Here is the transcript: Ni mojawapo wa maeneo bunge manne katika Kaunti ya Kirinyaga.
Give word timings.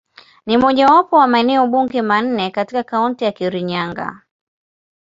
Ni 0.45 0.57
mojawapo 0.57 1.15
wa 1.17 1.27
maeneo 1.27 1.67
bunge 1.67 2.01
manne 2.01 2.51
katika 2.51 2.83
Kaunti 2.83 3.23
ya 3.25 3.31
Kirinyaga. 3.31 4.21